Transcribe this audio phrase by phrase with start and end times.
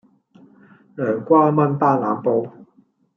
[0.97, 2.43] 涼瓜炆班腩煲